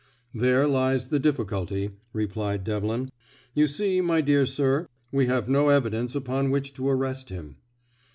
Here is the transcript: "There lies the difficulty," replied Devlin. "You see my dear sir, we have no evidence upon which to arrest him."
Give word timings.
"There 0.33 0.67
lies 0.67 1.09
the 1.09 1.19
difficulty," 1.19 1.91
replied 2.11 2.63
Devlin. 2.63 3.11
"You 3.53 3.67
see 3.67 4.01
my 4.01 4.19
dear 4.21 4.47
sir, 4.47 4.87
we 5.11 5.27
have 5.27 5.47
no 5.47 5.69
evidence 5.69 6.15
upon 6.15 6.49
which 6.49 6.73
to 6.73 6.89
arrest 6.89 7.29
him." 7.29 7.57